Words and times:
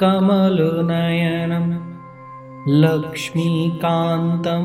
कमलनयनम् 0.00 1.89
लक्ष्मीकान्तं 2.68 4.64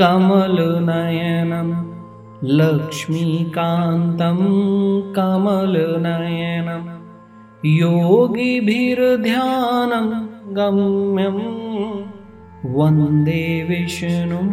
कमलनयनम् 0.01 1.90
लक्ष्मीकान्तं 2.45 4.37
कमलनयनं 5.13 6.85
योगिभिर्ध्यानं 7.65 10.07
गम्यं। 10.57 11.39
वन्दे 12.75 13.67
विष्णुं 13.71 14.49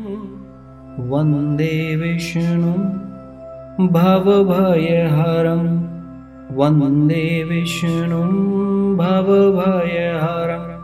वन्दे 0.99 1.95
विष्णुं 1.95 3.87
भवभयहरं 3.87 5.85
वन्दे 6.55 7.43
विष्णुं 7.43 8.97
भवभयहरं 8.97 10.75